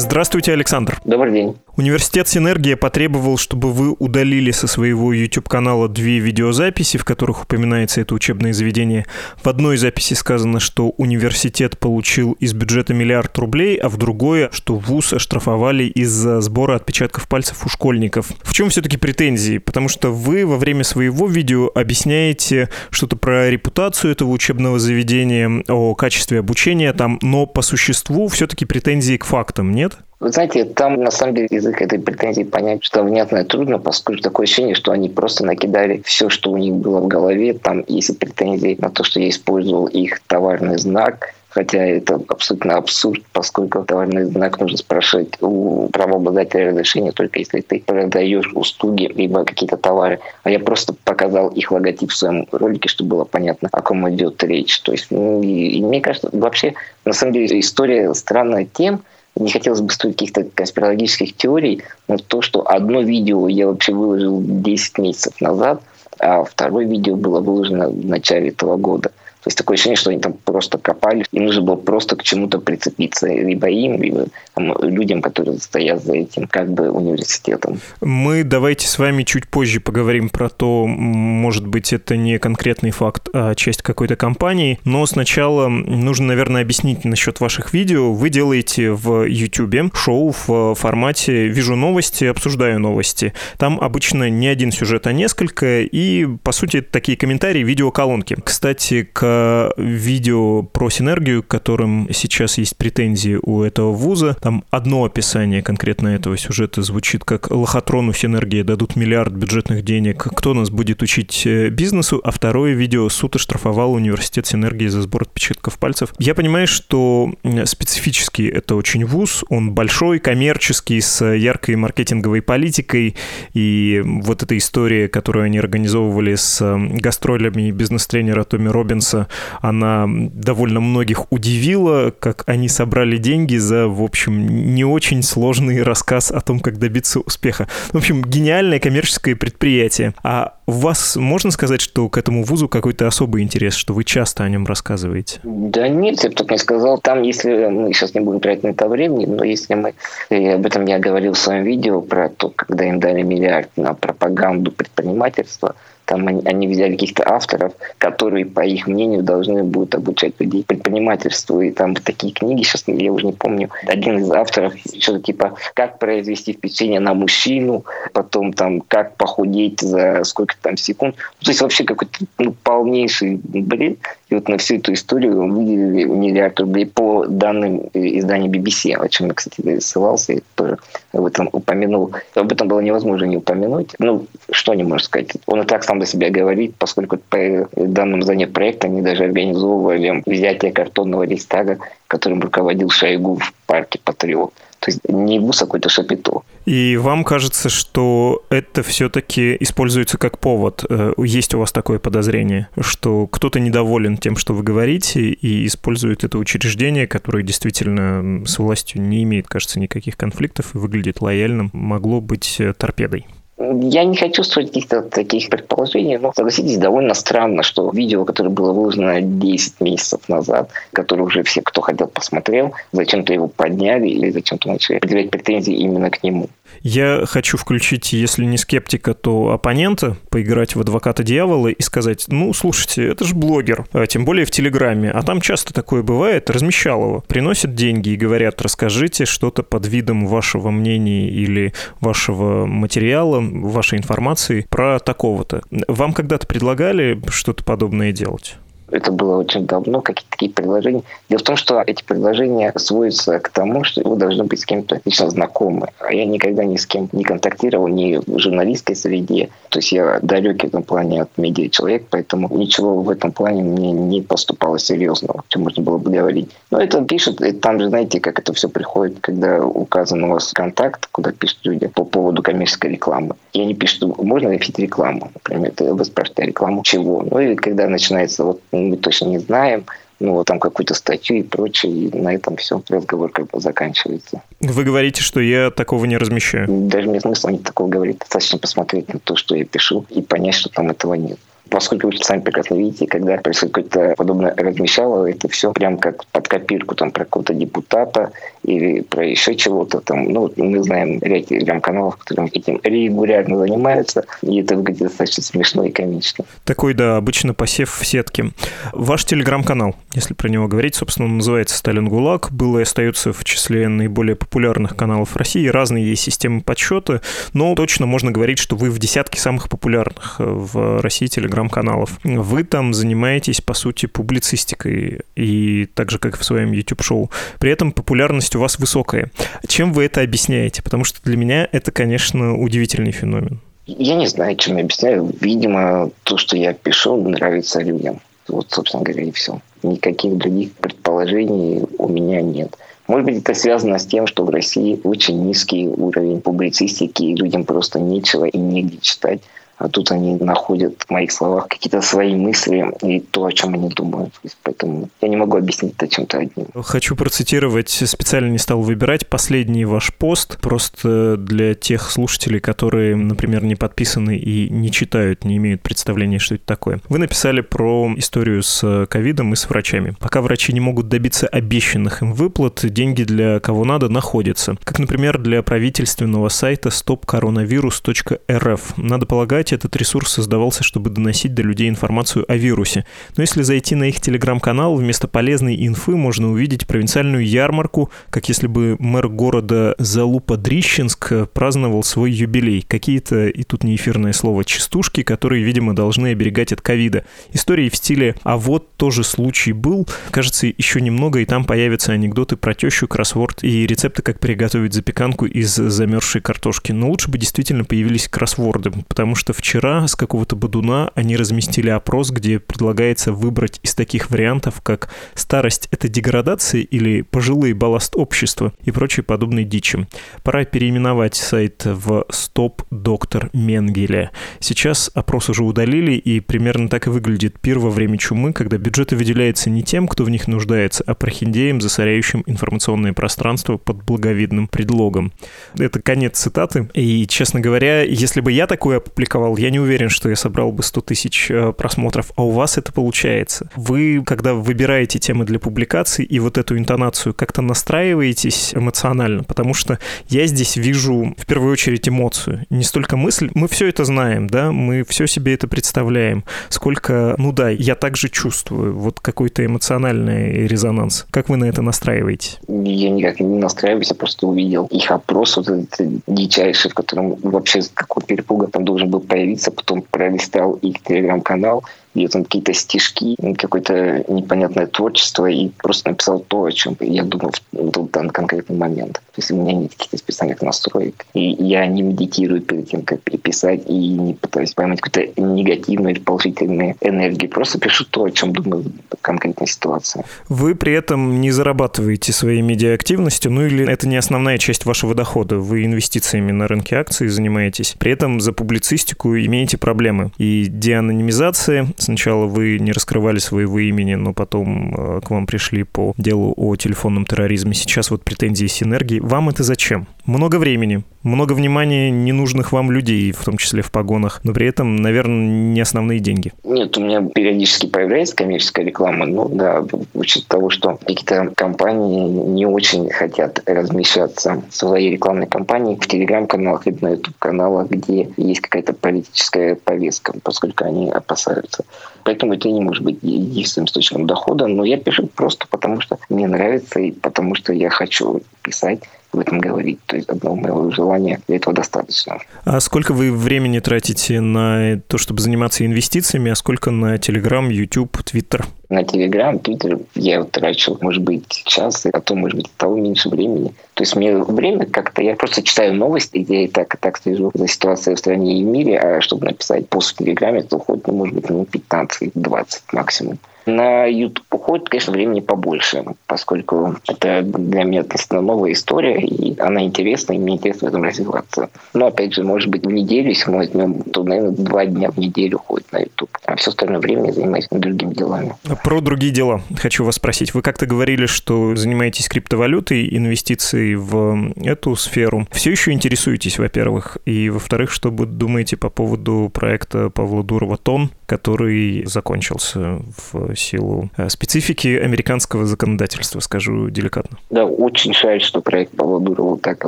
Здравствуйте, 0.03 0.53
Александр. 0.53 1.01
Добрый 1.05 1.33
день. 1.33 1.57
Университет 1.77 2.27
Синергия 2.27 2.77
потребовал, 2.77 3.39
чтобы 3.39 3.73
вы 3.73 3.95
удалили 3.99 4.51
со 4.51 4.67
своего 4.67 5.13
YouTube-канала 5.13 5.89
две 5.89 6.19
видеозаписи, 6.19 6.99
в 6.99 7.05
которых 7.05 7.45
упоминается 7.45 8.01
это 8.01 8.15
учебное 8.15 8.53
заведение. 8.53 9.07
В 9.43 9.49
одной 9.49 9.79
записи 9.79 10.13
сказано, 10.15 10.61
что 10.61 10.91
университет 10.99 11.79
получил 11.79 12.33
из 12.33 12.53
бюджета 12.53 12.93
миллиард 12.93 13.39
рублей, 13.39 13.77
а 13.77 13.89
в 13.89 13.97
другой, 13.97 14.51
что 14.53 14.77
ВУЗ 14.77 15.15
оштрафовали 15.15 15.85
из-за 15.85 16.41
сбора 16.41 16.77
отпечатков 16.77 17.29
пальцев 17.29 17.65
у 17.65 17.69
школьников. 17.71 18.33
В 18.43 18.53
чем 18.53 18.69
все-таки 18.69 18.99
претензии? 18.99 19.59
Потому 19.59 19.89
что 19.89 20.11
вы 20.11 20.45
во 20.45 20.59
время 20.59 20.83
своего 20.83 21.29
видео 21.29 21.71
объясняете 21.75 22.69
что-то 22.91 23.17
про 23.17 23.49
репутацию 23.49 24.13
этого 24.13 24.31
учебного 24.31 24.79
заведения, 24.79 25.65
о 25.69 25.95
качестве 25.95 26.41
обучения 26.41 26.93
там, 26.93 27.19
но 27.23 27.47
по 27.47 27.63
существу 27.63 28.29
все-таки 28.29 28.67
претензии 28.67 29.17
к 29.17 29.25
фактам, 29.25 29.73
нет? 29.73 29.92
Вы 30.23 30.31
знаете, 30.31 30.65
там 30.65 31.03
на 31.03 31.11
самом 31.11 31.35
деле 31.35 31.49
язык 31.51 31.83
этой 31.83 31.99
претензии 31.99 32.45
понять, 32.45 32.85
что 32.85 33.03
внятно 33.03 33.45
трудно, 33.45 33.81
поскольку 33.81 34.23
такое 34.23 34.45
ощущение, 34.45 34.77
что 34.77 34.93
они 34.93 35.09
просто 35.09 35.45
накидали 35.45 36.01
все, 36.05 36.29
что 36.29 36.53
у 36.53 36.57
них 36.57 36.75
было 36.75 37.01
в 37.01 37.09
голове. 37.09 37.55
Там 37.55 37.85
есть 37.89 38.17
претензии 38.21 38.79
на 38.81 38.91
то, 38.91 39.03
что 39.03 39.19
я 39.19 39.29
использовал 39.29 39.87
их 39.87 40.21
товарный 40.29 40.79
знак, 40.79 41.35
хотя 41.49 41.85
это 41.85 42.21
абсолютно 42.29 42.77
абсурд, 42.77 43.21
поскольку 43.33 43.83
товарный 43.83 44.25
знак 44.27 44.61
нужно 44.61 44.79
спрашивать 44.79 45.37
у 45.41 45.89
правообладателя 45.89 46.71
разрешения 46.71 47.11
только 47.11 47.41
если 47.41 47.61
ты 47.61 47.83
продаешь 47.85 48.51
услуги 48.55 49.11
либо 49.13 49.45
какие-то 49.45 49.77
товары. 49.77 50.21
А 50.45 50.51
я 50.51 50.61
просто 50.61 50.95
показал 51.05 51.49
их 51.49 51.73
логотип 51.73 52.11
в 52.11 52.17
своем 52.17 52.47
ролике, 52.53 52.89
чтобы 52.89 53.17
было 53.17 53.25
понятно, 53.25 53.69
о 53.73 53.83
ком 53.83 54.09
идет 54.09 54.43
речь. 54.45 54.79
То 54.83 54.93
есть, 54.93 55.09
ну, 55.11 55.43
и, 55.43 55.79
и 55.79 55.83
мне 55.83 56.01
кажется, 56.01 56.31
вообще, 56.33 56.75
на 57.05 57.13
самом 57.13 57.33
деле, 57.33 57.59
история 57.59 58.15
странная 58.15 58.69
тем, 58.73 59.03
не 59.43 59.51
хотелось 59.51 59.81
бы 59.81 59.91
строить 59.91 60.17
каких-то 60.17 60.45
конспирологических 60.45 61.37
теорий, 61.37 61.83
но 62.09 62.17
то, 62.17 62.43
что 62.43 62.69
одно 62.69 63.03
видео 63.03 63.49
я 63.49 63.67
вообще 63.67 63.93
выложил 63.93 64.43
10 64.43 64.99
месяцев 64.99 65.41
назад, 65.41 65.83
а 66.19 66.45
второе 66.45 66.87
видео 66.87 67.17
было 67.17 67.41
выложено 67.41 67.89
в 67.89 68.07
начале 68.07 68.49
этого 68.49 68.77
года– 68.77 69.11
то 69.43 69.49
есть 69.49 69.59
такое 69.59 69.75
ощущение, 69.75 69.97
что 69.97 70.11
они 70.11 70.21
там 70.21 70.35
просто 70.45 70.79
копали, 70.79 71.25
им 71.33 71.47
нужно 71.47 71.63
было 71.63 71.75
просто 71.75 72.15
к 72.15 72.23
чему-то 72.23 72.61
прицепиться, 72.61 73.27
либо 73.27 73.69
им, 73.69 74.01
либо 74.01 74.27
там, 74.55 74.73
людям, 74.83 75.21
которые 75.21 75.59
стоят 75.59 76.05
за 76.05 76.15
этим 76.15 76.47
как 76.47 76.73
бы 76.73 76.91
университетом. 76.91 77.81
Мы 78.01 78.45
давайте 78.45 78.87
с 78.87 78.99
вами 78.99 79.25
чуть 79.25 79.49
позже 79.49 79.81
поговорим 79.81 80.29
про 80.29 80.49
то, 80.49 80.87
может 80.87 81.67
быть, 81.67 81.93
это 81.93 82.17
не 82.17 82.39
конкретный 82.39 82.93
факт, 82.93 83.29
а 83.33 83.57
часть 83.57 83.83
какой-то 83.83 84.15
компании, 84.15 84.79
но 84.85 85.05
сначала 85.07 85.67
нужно, 85.67 86.27
наверное, 86.29 86.63
объяснить 86.63 87.05
насчет 87.05 87.41
ваших 87.41 87.75
видео. 87.75 88.13
Вы 88.13 88.31
делаете 88.31 88.93
в 88.93 89.25
YouTube 89.25 89.97
шоу 89.97 90.33
в 90.47 90.75
формате 90.75 91.49
«Вижу 91.49 91.75
новости, 91.75 92.27
обсуждаю 92.27 92.79
новости». 92.79 93.33
Там 93.59 93.81
обычно 93.81 94.31
не 94.31 94.47
один 94.47 94.71
сюжет, 94.71 95.09
а 95.09 95.13
несколько, 95.13 95.81
и, 95.81 96.27
по 96.45 96.53
сути, 96.53 96.81
такие 96.81 97.19
комментарии, 97.19 97.65
видеоколонки. 97.65 98.37
Кстати, 98.45 99.09
к 99.13 99.32
видео 99.77 100.63
про 100.63 100.91
синергию, 100.91 101.43
к 101.43 101.49
которым 101.49 102.09
сейчас 102.13 102.59
есть 102.59 102.77
претензии 102.77 103.39
у 103.43 103.63
этого 103.63 103.93
вуза. 103.93 104.37
Там 104.41 104.65
одно 104.71 105.05
описание 105.05 105.63
конкретно 105.63 106.09
этого 106.09 106.37
сюжета 106.37 106.83
звучит 106.83 107.25
как 107.25 107.51
«Лохотрону 107.51 108.13
синергии 108.13 108.63
дадут 108.63 108.97
миллиард 108.97 109.33
бюджетных 109.33 109.83
денег. 109.85 110.23
Кто 110.37 110.55
нас 110.55 110.71
будет 110.71 111.03
учить 111.03 111.43
э, 111.47 111.69
бизнесу?» 111.69 112.21
А 112.25 112.31
второе 112.31 112.75
видео 112.75 113.09
«Суд 113.09 113.37
оштрафовал 113.37 113.93
университет 113.95 114.47
синергии 114.47 114.87
за 114.87 115.03
сбор 115.03 115.23
отпечатков 115.23 115.79
пальцев». 115.79 116.15
Я 116.19 116.35
понимаю, 116.35 116.67
что 116.67 117.33
специфически 117.65 118.43
это 118.43 118.75
очень 118.75 119.05
вуз. 119.05 119.45
Он 119.49 119.73
большой, 119.73 120.19
коммерческий, 120.19 121.01
с 121.01 121.25
яркой 121.25 121.77
маркетинговой 121.77 122.43
политикой. 122.43 123.17
И 123.55 124.03
вот 124.05 124.43
эта 124.43 124.57
история, 124.57 125.09
которую 125.09 125.45
они 125.45 125.59
организовывали 125.59 126.35
с 126.35 126.61
гастролями 127.01 127.71
бизнес-тренера 127.71 128.45
Томми 128.45 128.69
Робинса, 128.69 129.22
она 129.61 130.07
довольно 130.09 130.81
многих 130.81 131.31
удивила, 131.31 132.11
как 132.11 132.45
они 132.47 132.69
собрали 132.69 133.17
деньги 133.17 133.57
за, 133.57 133.89
в 133.89 134.03
общем, 134.03 134.75
не 134.75 134.85
очень 134.85 135.23
сложный 135.23 135.83
рассказ 135.83 136.31
о 136.31 136.41
том, 136.41 136.61
как 136.61 136.79
добиться 136.79 137.21
успеха. 137.21 137.69
В 137.93 137.97
общем, 137.97 138.23
гениальное 138.23 138.79
коммерческое 138.79 139.37
предприятие. 139.37 140.15
А 140.23 140.55
у 140.67 140.73
вас 140.73 141.17
можно 141.17 141.51
сказать, 141.51 141.81
что 141.81 142.09
к 142.09 142.19
этому 142.19 142.45
вузу 142.45 142.69
какой-то 142.69 143.07
особый 143.07 143.43
интерес, 143.43 143.75
что 143.75 143.95
вы 143.95 144.05
часто 144.05 144.45
о 144.45 144.49
нем 144.49 144.67
рассказываете? 144.67 145.41
Да 145.43 145.89
нет, 145.89 146.23
я 146.23 146.31
бы 146.31 146.37
так 146.37 146.51
не 146.51 146.59
сказал. 146.59 146.99
Там, 146.99 147.23
если 147.23 147.67
мы 147.67 147.93
сейчас 147.93 148.15
не 148.15 148.21
будем 148.21 148.41
тратить 148.41 148.65
на 148.65 148.69
это 148.69 148.89
времени, 148.89 149.27
но 149.27 149.45
если 149.45 149.75
мы, 149.75 149.95
и 150.31 150.47
об 150.47 150.67
этом 150.67 150.85
я 150.87 150.99
говорил 150.99 151.33
в 151.33 151.39
своем 151.39 151.65
видео, 151.65 152.01
про 152.01 152.29
то, 152.29 152.51
когда 152.51 152.85
им 152.89 153.01
дали 153.01 153.23
миллиард 153.23 153.69
на 153.77 153.95
пропаганду 153.95 154.73
предпринимательства– 154.73 155.75
там 156.13 156.29
они, 156.29 156.43
они 156.45 156.69
взяли 156.69 156.93
каких-то 156.93 157.27
авторов, 157.27 157.73
которые, 157.97 158.45
по 158.45 158.61
их 158.61 158.87
мнению, 158.87 159.23
должны 159.23 159.65
будут 159.65 159.95
обучать 159.95 160.35
людей 160.39 160.63
предпринимательству. 160.63 161.63
И 161.63 161.71
там 161.71 161.95
такие 161.95 162.35
книги, 162.35 162.65
сейчас 162.65 162.85
я 162.87 163.11
уже 163.11 163.25
не 163.25 163.33
помню, 163.33 163.71
один 163.87 164.19
из 164.19 164.31
авторов 164.31 164.75
что-то 165.01 165.21
типа 165.21 165.55
«Как 165.73 165.99
произвести 165.99 166.53
впечатление 166.53 167.01
на 167.01 167.15
мужчину», 167.15 167.87
потом 168.13 168.53
там 168.53 168.83
«Как 168.83 169.17
похудеть 169.17 169.81
за 169.81 170.23
сколько 170.25 170.55
там 170.61 170.77
секунд». 170.77 171.17
То 171.17 171.51
есть 171.51 171.63
вообще 171.63 171.85
какой-то 171.85 172.19
ну, 172.37 172.55
полнейший 172.63 173.41
бред. 173.43 173.97
И 174.29 174.35
вот 174.35 174.49
на 174.49 174.59
всю 174.59 174.77
эту 174.77 174.93
историю 174.93 175.51
выделили 175.51 176.05
миллиард 176.05 176.61
рублей 176.61 176.87
по 176.87 177.25
данным 177.27 177.89
издания 177.95 178.49
BBC, 178.49 178.95
о 178.95 179.09
чем 179.09 179.29
я, 179.29 179.35
кстати, 179.35 179.79
ссылался, 179.81 180.35
и 180.35 180.43
тоже 180.57 180.77
об 181.13 181.25
этом 181.25 181.49
упомянул. 181.53 182.13
Об 182.35 182.53
этом 182.53 182.69
было 182.69 182.81
невозможно 182.81 183.25
не 183.25 183.39
упомянуть. 183.39 183.95
Ну, 183.99 184.27
что 184.51 184.75
не 184.75 184.85
можно 184.85 185.05
сказать. 185.05 185.33
Он 185.47 185.63
и 185.63 185.65
так 185.65 185.85
сам 185.85 186.02
до 186.03 186.07
себя 186.07 186.31
говорит, 186.31 186.75
поскольку 186.79 187.19
по 187.29 187.69
данным 187.77 188.21
издания 188.21 188.49
проекта 188.49 188.89
они 188.89 189.03
даже 189.03 189.25
организовывали 189.25 190.23
взятие 190.27 190.73
картонного 190.73 191.23
рейстага, 191.23 191.79
которым 192.09 192.41
руководил 192.41 192.91
Шойгу 192.91 193.37
в 193.37 193.55
парке 193.67 194.01
Патриот. 194.03 194.53
То 194.81 194.91
есть 194.91 195.01
не 195.09 195.39
вуз, 195.39 195.63
а 195.63 195.67
какой-то 195.67 195.89
шапито. 195.89 196.43
И 196.65 196.97
вам 196.97 197.23
кажется, 197.23 197.69
что 197.69 198.43
это 198.51 198.83
все-таки 198.83 199.57
используется 199.61 200.19
как 200.19 200.41
повод? 200.41 200.85
Э, 200.91 201.13
есть 201.19 201.55
у 201.55 201.61
вас 201.61 201.71
такое 201.71 202.01
подозрение, 202.01 202.67
что 202.81 203.29
кто-то 203.29 203.61
недоволен 203.61 204.17
тем, 204.17 204.37
что 204.37 204.55
вы 204.55 204.65
говорите, 204.65 205.21
и 205.21 205.67
использует 205.67 206.25
это 206.25 206.37
учреждение, 206.37 207.07
которое 207.07 207.45
действительно 207.45 208.45
с 208.45 208.59
властью 208.59 209.03
не 209.03 209.23
имеет, 209.23 209.47
кажется, 209.47 209.79
никаких 209.79 210.17
конфликтов 210.17 210.75
и 210.75 210.79
выглядит 210.79 211.21
лояльным, 211.21 211.71
могло 211.73 212.21
быть 212.21 212.57
э, 212.59 212.73
торпедой? 212.73 213.27
Я 213.63 214.05
не 214.05 214.17
хочу 214.17 214.43
строить 214.43 214.69
каких-то 214.69 215.03
таких 215.03 215.49
предположений, 215.49 216.19
но 216.19 216.33
согласитесь, 216.35 216.79
довольно 216.79 217.15
странно, 217.15 217.63
что 217.63 217.91
видео, 217.91 218.25
которое 218.25 218.49
было 218.49 218.73
выложено 218.73 219.21
10 219.21 219.81
месяцев 219.81 220.29
назад, 220.29 220.71
которое 220.93 221.23
уже 221.23 221.45
все, 221.45 221.63
кто 221.63 221.81
хотел, 221.81 222.09
посмотрел, 222.09 222.73
зачем-то 222.91 223.33
его 223.33 223.47
подняли 223.47 224.09
или 224.09 224.31
зачем-то 224.31 224.69
начали 224.69 224.99
предъявлять 224.99 225.31
претензии 225.31 225.75
именно 225.75 226.11
к 226.11 226.25
нему. 226.25 226.49
Я 226.83 227.25
хочу 227.27 227.57
включить, 227.57 228.13
если 228.13 228.45
не 228.45 228.59
скептика, 228.59 229.15
то 229.15 229.51
оппонента, 229.51 230.17
поиграть 230.31 230.75
в 230.75 230.81
адвоката 230.81 231.23
дьявола 231.23 231.69
и 231.69 231.83
сказать, 231.83 232.25
ну, 232.29 232.53
слушайте, 232.53 233.07
это 233.07 233.25
же 233.25 233.35
блогер, 233.35 233.87
а 233.93 234.07
тем 234.07 234.25
более 234.25 234.45
в 234.45 234.51
Телеграме, 234.51 235.11
а 235.11 235.23
там 235.23 235.41
часто 235.41 235.73
такое 235.73 236.03
бывает, 236.03 236.51
размещал 236.51 237.05
его, 237.05 237.25
приносят 237.29 237.75
деньги 237.75 238.11
и 238.11 238.17
говорят, 238.17 238.61
расскажите 238.63 239.27
что-то 239.27 239.63
под 239.63 239.87
видом 239.87 240.27
вашего 240.27 240.71
мнения 240.71 241.29
или 241.29 241.73
вашего 242.01 242.67
материала, 242.67 243.41
вашей 243.41 243.99
информации 243.99 244.67
про 244.69 244.99
такого-то. 244.99 245.63
Вам 245.87 246.13
когда-то 246.13 246.47
предлагали 246.47 247.21
что-то 247.29 247.63
подобное 247.65 248.13
делать? 248.13 248.57
Это 248.93 249.13
было 249.13 249.39
очень 249.39 249.67
давно, 249.67 250.01
какие-то 250.01 250.31
такие 250.31 250.51
предложения. 250.51 251.03
Дело 251.29 251.39
в 251.39 251.43
том, 251.43 251.57
что 251.57 251.83
эти 251.87 252.03
предложения 252.05 252.73
сводятся 252.77 253.39
к 253.39 253.49
тому, 253.49 253.85
что 253.85 254.07
вы 254.09 254.17
должны 254.17 254.45
быть 254.45 254.61
с 254.61 254.65
кем-то 254.65 255.01
лично 255.05 255.31
знакомы. 255.31 255.89
А 255.99 256.13
я 256.13 256.25
никогда 256.25 256.65
ни 256.65 256.77
с 256.77 256.87
кем 256.87 257.09
не 257.13 257.25
контактировал, 257.25 257.89
ни 257.89 258.17
в 258.19 258.39
журналистской 258.39 258.97
среде. 258.97 259.49
То 259.71 259.79
есть 259.79 259.93
я 259.93 260.19
далекий 260.23 260.67
в 260.67 260.71
этом 260.71 260.83
плане 260.83 261.23
от 261.23 261.31
медиа 261.37 261.69
человек, 261.69 262.07
поэтому 262.11 262.49
ничего 262.57 263.01
в 263.01 263.11
этом 263.11 263.33
плане 263.33 263.63
мне 263.63 263.93
не 263.93 264.23
поступало 264.23 264.79
серьезного, 264.79 265.45
чем 265.49 265.63
можно 265.63 265.83
было 265.83 265.99
бы 265.99 266.11
говорить. 266.11 266.51
Но 266.71 266.81
это 266.81 267.03
пишут, 267.05 267.41
и 267.41 267.53
там 267.53 267.81
же 267.81 267.89
знаете, 267.89 268.21
как 268.21 268.39
это 268.39 268.53
все 268.53 268.69
приходит, 268.69 269.19
когда 269.21 269.65
указан 269.65 270.25
у 270.25 270.31
вас 270.31 270.53
контакт, 270.53 271.09
куда 271.13 271.33
пишут 271.33 271.59
люди 271.65 271.87
по 271.87 272.05
поводу 272.05 272.43
коммерческой 272.43 272.93
рекламы. 272.93 273.35
И 273.53 273.61
они 273.61 273.75
пишут, 273.75 274.19
можно 274.19 274.51
написать 274.51 274.79
рекламу, 274.79 275.31
например. 275.35 275.73
Вы 275.79 276.05
спрашиваете, 276.05 276.43
а 276.43 276.47
рекламу 276.47 276.83
чего? 276.83 277.25
Ну 277.31 277.39
и 277.39 277.55
когда 277.55 277.89
начинается 277.89 278.45
вот 278.45 278.61
мы 278.91 278.97
точно 278.97 279.27
не 279.27 279.39
знаем, 279.39 279.85
ну, 280.21 280.45
там 280.45 280.61
какую-то 280.61 280.95
статью 280.95 281.39
и 281.39 281.43
прочее, 281.43 281.93
и 281.93 282.17
на 282.17 282.35
этом 282.35 282.57
все, 282.57 282.83
разговор 282.89 283.31
как 283.33 283.49
бы 283.49 283.61
заканчивается. 283.61 284.43
Вы 284.61 284.85
говорите, 284.85 285.21
что 285.21 285.41
я 285.41 285.71
такого 285.71 286.05
не 286.05 286.17
размещаю? 286.17 286.67
Даже 286.69 287.09
нет 287.09 287.23
смысла 287.23 287.49
не 287.49 287.59
такого 287.59 287.89
говорить. 287.89 288.19
Достаточно 288.21 288.59
посмотреть 288.59 289.13
на 289.13 289.19
то, 289.19 289.35
что 289.35 289.57
я 289.57 289.65
пишу, 289.65 290.07
и 290.11 290.23
понять, 290.23 290.55
что 290.55 290.69
там 290.69 290.91
этого 290.91 291.15
нет 291.15 291.39
поскольку 291.73 292.09
вы 292.09 292.17
сами 292.19 292.41
прекрасно 292.41 292.75
видите, 292.75 293.07
когда 293.07 293.39
происходит 293.39 293.75
какое-то 293.75 294.15
подобное 294.17 294.55
размещало, 294.55 295.27
это 295.27 295.49
все 295.49 295.73
прям 295.73 295.97
как 295.97 296.27
под 296.27 296.47
копирку 296.47 296.95
там 296.95 297.11
про 297.11 297.25
какого-то 297.25 297.55
депутата 297.55 298.31
или 298.63 299.01
про 299.01 299.27
еще 299.27 299.55
чего-то 299.57 300.01
там. 300.01 300.25
Ну, 300.25 300.53
мы 300.57 300.83
знаем 300.83 301.19
ряд 301.23 301.47
телеграм-каналов, 301.47 302.19
которые 302.19 302.51
этим 302.51 302.79
регулярно 302.83 303.57
занимаются, 303.57 304.25
и 304.43 304.61
это 304.61 304.77
выглядит 304.77 305.05
достаточно 305.05 305.43
смешно 305.43 305.85
и 305.85 305.91
комично. 305.91 306.45
Такой, 306.65 306.93
да, 306.93 307.17
обычно 307.17 307.55
посев 307.55 307.99
в 307.99 308.07
сетке. 308.07 308.51
Ваш 308.93 309.25
телеграм-канал, 309.25 309.97
если 310.15 310.35
про 310.35 310.49
него 310.49 310.69
говорить, 310.69 310.95
собственно, 310.95 311.27
он 311.27 311.39
называется 311.39 311.77
«Сталин 311.79 312.07
ГУЛАГ», 312.07 312.53
был 312.53 312.79
и 312.79 312.83
остается 312.83 313.33
в 313.33 313.45
числе 313.45 313.89
наиболее 313.89 314.37
популярных 314.37 314.95
каналов 314.95 315.37
России. 315.37 315.67
Разные 315.69 316.07
есть 316.07 316.23
системы 316.23 316.61
подсчета, 316.61 317.23
но 317.55 317.75
точно 317.75 318.05
можно 318.05 318.31
говорить, 318.31 318.59
что 318.59 318.77
вы 318.77 318.91
в 318.91 318.99
десятке 318.99 319.41
самых 319.41 319.71
популярных 319.71 320.37
в 320.39 321.01
России 321.01 321.27
телеграм 321.27 321.62
телеграм-каналов. 321.63 322.19
Вы 322.25 322.65
там 322.65 322.95
занимаетесь, 322.95 323.61
по 323.61 323.75
сути, 323.75 324.07
публицистикой, 324.07 325.21
и 325.37 325.87
так 325.95 326.11
же, 326.11 326.19
как 326.19 326.37
и 326.37 326.39
в 326.39 326.45
своем 326.45 326.73
YouTube-шоу. 326.73 327.31
При 327.59 327.71
этом 327.71 327.93
популярность 327.93 328.57
у 328.57 328.61
вас 328.61 328.79
высокая. 328.79 329.31
Чем 329.67 329.93
вы 329.93 330.05
это 330.05 330.23
объясняете? 330.23 330.83
Потому 330.83 331.05
что 331.05 331.23
для 331.23 331.37
меня 331.37 331.69
это, 331.73 331.91
конечно, 331.91 332.57
удивительный 332.57 333.13
феномен. 333.13 333.61
Я 333.87 334.15
не 334.15 334.27
знаю, 334.27 334.57
чем 334.57 334.77
я 334.77 334.85
объясняю. 334.85 335.33
Видимо, 335.41 336.11
то, 336.23 336.39
что 336.39 336.57
я 336.57 336.73
пишу, 336.73 337.17
нравится 337.29 337.81
людям. 337.81 338.21
Вот, 338.49 338.67
собственно 338.71 339.05
говоря, 339.05 339.25
и 339.25 339.31
все. 339.31 339.61
Никаких 339.83 340.37
других 340.37 340.73
предположений 340.73 341.85
у 341.99 342.09
меня 342.09 342.41
нет. 342.43 342.77
Может 343.09 343.27
быть, 343.27 343.39
это 343.39 343.55
связано 343.55 343.99
с 343.99 344.07
тем, 344.07 344.27
что 344.27 344.45
в 344.45 344.51
России 344.51 345.01
очень 345.03 345.45
низкий 345.45 345.89
уровень 345.89 346.41
публицистики, 346.41 347.25
и 347.25 347.35
людям 347.35 347.65
просто 347.65 347.99
нечего 347.99 348.45
и 348.45 348.57
негде 348.57 348.99
читать 349.01 349.41
а 349.79 349.89
тут 349.89 350.11
они 350.13 350.37
находят 350.37 351.03
в 351.07 351.11
моих 351.11 351.33
словах 351.33 351.69
какие-то 351.69 352.01
свои 352.03 352.35
мысли 352.35 352.93
и 353.03 353.21
то, 353.21 353.47
о 353.47 353.53
чем 353.53 353.75
они 353.75 353.89
думают. 353.89 354.33
Поэтому 354.63 355.09
я 355.21 355.29
не 355.29 355.37
могу 355.37 355.57
объяснить 355.57 355.95
это 355.97 356.09
чем-то 356.09 356.39
одним. 356.39 356.67
Хочу 356.75 357.17
процитировать, 357.17 357.91
специально 357.91 358.51
не 358.51 358.59
стал 358.59 358.81
выбирать, 358.81 359.29
последний 359.29 359.85
ваш 359.85 360.15
пост, 360.15 360.59
просто 360.61 361.37
для 361.37 361.75
тех 361.75 362.11
слушателей, 362.11 362.61
которые, 362.61 363.17
например, 363.17 363.65
не 363.65 363.75
подписаны 363.75 364.37
и 364.37 364.69
не 364.71 364.91
читают, 364.91 365.45
не 365.45 365.57
имеют 365.57 365.83
представления, 365.83 366.39
что 366.39 366.55
это 366.55 366.65
такое. 366.65 367.01
Вы 367.09 367.19
написали 367.19 367.61
про 367.61 368.13
историю 368.17 368.63
с 368.63 369.07
ковидом 369.07 369.53
и 369.53 369.57
с 369.57 369.69
врачами. 369.69 370.15
Пока 370.21 370.43
врачи 370.43 370.73
не 370.73 370.81
могут 370.81 371.09
добиться 371.09 371.47
обещанных 371.47 372.23
им 372.23 372.33
выплат, 372.33 372.81
деньги 372.85 373.25
для 373.25 373.61
кого 373.61 373.85
надо 373.85 374.09
находятся. 374.09 374.77
Как, 374.85 374.99
например, 374.99 375.39
для 375.39 375.63
правительственного 375.63 376.49
сайта 376.49 376.91
stopcoronavirus.rf. 376.91 378.81
Надо 378.97 379.27
полагать, 379.27 379.72
этот 379.73 379.97
ресурс 379.97 380.33
создавался, 380.33 380.83
чтобы 380.83 381.11
доносить 381.11 381.55
до 381.55 381.63
людей 381.63 381.89
информацию 381.89 382.45
о 382.49 382.57
вирусе. 382.57 383.05
Но 383.37 383.43
если 383.43 383.63
зайти 383.63 383.95
на 383.95 384.05
их 384.05 384.21
телеграм-канал, 384.21 384.97
вместо 384.97 385.29
полезной 385.29 385.87
инфы 385.87 386.13
можно 386.13 386.51
увидеть 386.51 386.87
провинциальную 386.87 387.47
ярмарку, 387.47 388.11
как 388.31 388.49
если 388.49 388.67
бы 388.67 388.97
мэр 388.99 389.29
города 389.29 389.95
Залупа-Дрищенск 389.99 391.47
праздновал 391.53 392.03
свой 392.03 392.33
юбилей. 392.33 392.83
Какие-то, 392.83 393.49
и 393.49 393.63
тут 393.63 393.85
не 393.85 393.97
эфирное 393.97 394.33
слово, 394.33 394.65
частушки, 394.65 395.23
которые, 395.23 395.63
видимо, 395.65 395.95
должны 395.95 396.29
оберегать 396.29 396.73
от 396.73 396.81
ковида. 396.81 397.25
Истории 397.53 397.89
в 397.89 397.97
стиле 397.97 398.35
«а 398.43 398.57
вот 398.57 398.97
тоже 398.97 399.25
случай 399.25 399.73
был», 399.73 400.07
кажется, 400.31 400.67
еще 400.67 401.01
немного, 401.01 401.41
и 401.41 401.45
там 401.45 401.65
появятся 401.65 402.13
анекдоты 402.13 402.57
про 402.57 402.75
тещу, 402.75 403.09
кроссворд 403.09 403.65
и 403.65 403.87
рецепты, 403.87 404.23
как 404.23 404.41
приготовить 404.41 404.95
запеканку 404.95 405.47
из 405.47 405.75
замерзшей 405.75 406.41
картошки. 406.41 406.93
Но 406.93 407.09
лучше 407.09 407.31
бы 407.31 407.39
действительно 407.39 407.85
появились 407.85 408.29
кроссворды, 408.29 408.93
потому 409.09 409.35
что 409.35 409.52
что 409.53 409.59
вчера 409.59 410.07
с 410.07 410.17
какого-то 410.17 410.57
бодуна 410.57 411.11
они 411.15 411.37
разместили 411.37 411.91
опрос, 411.91 412.31
где 412.31 412.59
предлагается 412.59 413.33
выбрать 413.33 413.81
из 413.83 413.95
таких 413.95 414.31
вариантов, 414.31 414.81
как 414.83 415.11
старость— 415.35 415.89
это 415.91 416.09
деградация 416.09 416.81
или 416.81 417.23
пожилый 417.23 417.73
балласт 417.75 418.17
общества 418.17 418.73
и 418.85 418.91
прочие 418.91 419.25
подобные 419.25 419.65
дичи. 419.65 420.07
Пора 420.43 420.65
переименовать 420.65 421.35
сайт 421.35 421.83
в 421.85 422.25
«Стоп, 422.31 422.83
доктор 422.91 423.51
Менгеле». 423.53 424.31
Сейчас 424.59 425.11
опрос 425.15 425.51
уже 425.51 425.65
удалили, 425.65 426.13
и 426.13 426.41
примерно 426.41 426.89
так 426.89 427.07
и 427.07 427.11
выглядит 427.11 427.61
пир 427.61 427.79
во 427.79 427.91
время 427.91 428.19
чумы, 428.19 428.53
когда 428.53 428.79
бюджеты 428.79 429.17
выделяются 429.17 429.71
не 429.71 429.83
тем, 429.83 430.09
кто 430.09 430.25
в 430.25 430.31
них 430.31 430.49
нуждается, 430.49 431.05
а 431.07 431.15
прохиндеям, 431.15 431.81
засоряющим 431.81 432.43
информационное 432.47 433.13
пространство 433.13 433.77
под 433.77 434.05
благовидным 434.05 434.69
предлогом. 434.69 435.33
Это 435.77 436.01
конец 436.01 436.39
цитаты. 436.39 436.89
И, 436.95 437.27
честно 437.27 437.61
говоря, 437.61 438.03
если 438.03 438.41
бы 438.41 438.53
я 438.53 438.67
такое 438.67 438.99
опубликовал, 438.99 439.42
я 439.57 439.71
не 439.71 439.81
уверен, 439.81 440.09
что 440.09 440.29
я 440.29 440.37
собрал 440.37 440.73
бы 440.73 440.83
100 440.83 441.01
тысяч 441.03 441.51
э, 441.51 441.73
просмотров, 441.73 442.33
а 442.37 442.45
у 442.45 442.51
вас 442.51 442.79
это 442.79 442.93
получается. 442.93 443.71
Вы, 443.77 444.23
когда 444.25 444.55
выбираете 444.55 445.19
темы 445.19 445.45
для 445.45 445.59
публикаций 445.59 446.25
и 446.25 446.39
вот 446.39 446.59
эту 446.59 446.77
интонацию, 446.77 447.35
как-то 447.35 447.63
настраиваетесь 447.63 448.75
эмоционально, 448.75 449.45
потому 449.45 449.75
что 449.75 449.99
я 450.29 450.47
здесь 450.47 450.77
вижу 450.77 451.35
в 451.37 451.47
первую 451.47 451.73
очередь 451.73 452.09
эмоцию, 452.09 452.65
не 452.71 452.85
столько 452.85 453.17
мысль. 453.17 453.51
Мы 453.55 453.69
все 453.69 453.89
это 453.89 454.05
знаем, 454.05 454.49
да, 454.49 454.73
мы 454.73 455.05
все 455.05 455.27
себе 455.27 455.55
это 455.55 455.69
представляем. 455.69 456.45
Сколько, 456.69 457.35
ну 457.39 457.53
да, 457.53 457.71
я 457.71 457.95
также 457.95 458.29
чувствую 458.29 458.97
вот 458.97 459.21
какой-то 459.21 459.65
эмоциональный 459.65 460.67
резонанс. 460.67 461.27
Как 461.31 461.49
вы 461.49 461.57
на 461.57 461.65
это 461.65 461.83
настраиваетесь? 461.83 462.59
Я 462.69 463.11
никак 463.11 463.41
не 463.41 463.59
настраиваюсь, 463.59 464.11
я 464.11 464.17
просто 464.17 464.47
увидел 464.47 464.87
их 464.87 465.11
опрос, 465.11 465.57
вот 465.57 465.69
этот 465.69 466.23
дичайший, 466.27 466.91
в 466.91 466.95
котором 466.95 467.37
вообще 467.43 467.81
какой 467.95 468.23
перепуга 468.25 468.67
там 468.67 468.85
должен 468.85 469.11
был 469.11 469.21
появиться, 469.33 469.71
потом 469.71 470.03
пролистал 470.03 470.75
их 470.75 471.03
телеграм-канал, 471.03 471.85
где 472.15 472.29
там 472.29 472.45
какие-то 472.45 472.73
стишки, 472.73 473.37
какое-то 473.57 474.25
непонятное 474.29 474.87
творчество, 474.87 475.47
и 475.47 475.71
просто 475.83 476.11
написал 476.11 476.41
то, 476.41 476.65
о 476.65 476.73
чем 476.73 476.97
я 477.01 477.23
думал 477.23 477.53
в 477.73 478.11
данный 478.11 478.31
конкретный 478.31 478.77
момент. 478.77 479.15
То 479.15 479.39
есть 479.39 479.51
у 479.51 479.57
меня 479.57 479.73
нет 479.73 479.93
каких-то 479.93 480.19
специальных 480.19 480.61
настроек. 480.63 481.25
И 481.35 481.41
я 481.41 481.87
не 481.87 482.03
медитирую 482.03 482.61
перед 482.61 482.91
тем, 482.91 483.03
как 483.03 483.21
писать, 483.23 483.83
и 483.89 484.09
не 484.09 484.35
пытаюсь 484.35 484.73
поймать 484.73 485.01
какую-то 485.01 485.41
негативную 485.41 486.15
или 486.15 486.21
положительную 486.21 486.97
энергию. 487.01 487.51
Просто 487.51 487.79
пишу 487.79 488.05
то, 488.05 488.25
о 488.25 488.31
чем 488.31 488.53
думаю 488.53 488.85
в 489.11 489.21
конкретной 489.21 489.67
ситуации. 489.67 490.25
Вы 490.49 490.75
при 490.75 490.93
этом 490.93 491.41
не 491.41 491.51
зарабатываете 491.51 492.33
своей 492.33 492.63
медиаактивностью, 492.63 493.51
ну 493.51 493.67
или 493.67 493.91
это 493.91 494.07
не 494.07 494.17
основная 494.17 494.59
часть 494.59 494.85
вашего 494.85 495.15
дохода. 495.15 495.57
Вы 495.59 495.85
инвестициями 495.85 496.53
на 496.53 496.69
рынке 496.69 496.97
акций 496.97 497.29
занимаетесь. 497.29 497.95
При 497.99 498.13
этом 498.13 498.41
за 498.41 498.53
публицистику 498.53 499.37
имеете 499.37 499.79
проблемы. 499.79 500.31
И 500.39 500.67
деанонимизация 500.69 501.89
Сначала 502.03 502.47
вы 502.47 502.79
не 502.79 502.93
раскрывали 502.93 503.39
своего 503.39 503.79
имени, 503.79 504.15
но 504.15 504.33
потом 504.33 504.95
э, 504.95 505.21
к 505.21 505.31
вам 505.31 505.47
пришли 505.47 505.85
по 505.85 506.13
делу 506.17 506.53
о 506.57 506.77
телефонном 506.77 507.25
терроризме. 507.25 507.75
Сейчас 507.75 508.11
вот 508.11 508.25
претензии 508.25 508.67
синергии. 508.67 509.21
Вам 509.21 509.49
это 509.49 509.63
зачем? 509.63 510.07
Много 510.25 510.57
времени, 510.57 511.03
много 511.25 511.53
внимания 511.53 512.09
ненужных 512.11 512.71
вам 512.71 512.93
людей, 512.93 513.33
в 513.33 513.45
том 513.45 513.57
числе 513.57 513.83
в 513.83 513.91
погонах, 513.91 514.41
но 514.45 514.53
при 514.53 514.69
этом, 514.69 514.95
наверное, 514.95 515.49
не 515.49 515.81
основные 515.81 516.21
деньги. 516.21 516.53
Нет, 516.63 516.97
у 516.97 517.01
меня 517.01 517.23
периодически 517.23 517.87
появляется 517.87 518.37
коммерческая 518.37 518.87
реклама, 518.87 519.27
ну 519.27 519.49
да, 519.49 519.83
в 519.83 520.07
учет 520.15 520.47
того, 520.47 520.71
что 520.71 520.97
какие-то 520.97 521.53
компании 521.57 522.29
не 522.29 522.67
очень 522.67 523.11
хотят 523.11 523.63
размещаться 523.67 524.63
в 524.71 524.75
своей 524.75 525.11
рекламной 525.11 525.49
кампании 525.49 525.97
в 525.97 526.07
телеграм-каналах 526.07 526.87
или 526.87 526.99
на 527.01 527.11
YouTube-каналах, 527.11 527.91
где 527.91 528.31
есть 528.37 528.61
какая-то 528.61 528.93
политическая 528.93 529.75
повестка, 529.75 530.35
поскольку 530.45 530.85
они 530.85 531.11
опасаются 531.11 531.85
Поэтому 532.25 532.55
это 532.55 532.69
не 532.69 532.81
может 532.81 533.03
быть 533.03 533.19
единственным 533.23 533.87
источником 533.87 534.27
дохода. 534.27 534.67
Но 534.67 534.85
я 534.85 534.97
пишу 534.97 535.27
просто 535.27 535.67
потому, 535.69 536.01
что 536.01 536.19
мне 536.29 536.47
нравится 536.47 537.01
и 537.01 537.11
потому, 537.11 537.55
что 537.55 537.73
я 537.73 537.91
хочу 537.91 538.43
писать 538.63 539.01
в 539.33 539.39
этом 539.39 539.59
говорить. 539.59 539.99
То 540.07 540.17
есть 540.17 540.29
одного 540.29 540.57
моего 540.57 540.91
желания 540.91 541.41
для 541.47 541.57
этого 541.57 541.75
достаточно. 541.75 542.39
А 542.65 542.81
сколько 542.81 543.13
вы 543.13 543.33
времени 543.33 543.79
тратите 543.81 544.41
на 544.41 545.01
то, 545.09 545.19
чтобы 545.19 545.41
заниматься 545.41 545.85
инвестициями, 545.87 546.51
а 546.51 546.55
сколько 546.55 546.91
на 546.91 547.17
Telegram, 547.17 547.71
YouTube, 547.71 548.17
Twitter? 548.19 548.65
На 548.89 549.03
Telegram, 549.03 549.61
Twitter 549.61 550.05
я 550.15 550.45
трачу, 550.45 550.99
может 551.01 551.23
быть, 551.23 551.63
час, 551.65 552.05
а 552.13 552.21
то, 552.21 552.35
может 552.35 552.57
быть, 552.57 552.71
того 552.77 552.97
меньше 552.97 553.31
времени. 553.31 553.73
То 553.95 554.03
есть 554.03 554.15
мне 554.17 554.37
время 554.37 554.85
как-то... 554.87 555.23
Я 555.23 555.35
просто 555.35 555.63
читаю 555.63 555.95
новости, 555.95 556.39
где 556.39 556.61
я 556.61 556.65
и 556.65 556.69
так, 556.69 556.95
и 556.95 556.99
так 556.99 557.17
слежу 557.17 557.51
за 557.55 557.69
ситуацией 557.69 558.17
в 558.17 558.19
стране 558.19 558.61
и 558.61 558.65
в 558.65 558.67
мире, 558.67 558.99
а 558.99 559.21
чтобы 559.23 559.47
написать 559.47 559.89
пост 559.89 560.15
в 560.15 560.19
Телеграме, 560.19 560.63
то 560.63 560.77
уходит, 560.77 561.07
ну, 561.07 561.15
может 561.15 561.35
быть, 561.35 561.49
минут 561.49 561.69
15-20 561.71 562.67
максимум. 562.93 563.39
На 563.67 564.07
YouTube 564.07 564.47
уходит, 564.51 564.89
конечно, 564.89 565.13
времени 565.13 565.41
побольше, 565.41 566.05
поскольку 566.27 566.97
это 567.09 567.43
для 567.43 567.85
меня 567.85 568.01
относительно 568.01 568.41
новая 568.41 568.73
история, 568.73 569.21
и 569.21 569.59
она 569.61 569.85
интересна, 569.85 570.33
и 570.33 570.39
мне 570.39 570.55
интересно 570.55 570.89
в 570.89 570.91
этом 570.91 571.05
развиваться. 571.05 571.71
Но, 571.95 572.07
опять 572.07 572.35
же, 572.35 572.43
может 572.43 572.69
быть, 572.69 572.85
в 572.85 572.91
неделю, 572.91 573.29
если 573.29 573.51
мы 573.51 573.59
возьмем, 573.59 574.03
то, 574.03 574.25
наверное, 574.25 574.53
два 574.53 574.87
дня 574.87 575.11
в 575.11 575.19
неделю 575.19 575.57
уходит 575.57 575.93
на 575.93 575.99
YouTube. 575.99 576.31
А 576.45 576.57
все 576.57 576.71
остальное 576.71 577.01
время 577.01 577.27
я 577.27 577.33
занимаюсь 577.33 577.67
другими 577.71 578.15
делами. 578.15 578.55
Про 578.83 579.01
другие 579.01 579.33
дела 579.33 579.63
хочу 579.77 580.05
вас 580.05 580.17
спросить. 580.17 580.55
Вы 580.55 580.63
как-то 580.63 580.87
говорили, 580.87 581.27
что 581.27 581.77
занимаетесь 581.77 582.29
криптовалютой, 582.29 583.09
инвестицией 583.17 583.95
в 583.95 584.53
эту 584.65 584.97
сферу. 584.97 585.47
Все 585.51 585.71
еще 585.71 585.93
интересуетесь, 585.93 586.59
во-первых, 586.59 587.19
и, 587.27 587.51
во-вторых, 587.51 587.91
что 587.91 588.11
вы 588.11 588.27
думаете 588.27 588.77
по 588.77 588.91
поводу 588.91 589.51
проекта 589.53 590.11
Павла 590.11 590.43
Дурова 590.43 590.77
«Тон», 590.77 591.11
который 591.33 592.05
закончился 592.05 593.01
в 593.33 593.57
силу 593.57 594.11
э, 594.19 594.29
специфики 594.29 594.89
американского 594.89 595.65
законодательства, 595.65 596.41
скажу 596.41 596.91
деликатно. 596.91 597.39
Да, 597.49 597.65
очень 597.65 598.13
жаль, 598.13 598.43
что 598.43 598.61
проект 598.61 598.95
Павла 598.95 599.19
Дурова 599.19 599.57
так 599.59 599.83